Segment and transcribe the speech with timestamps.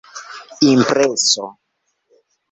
[0.73, 1.45] impreso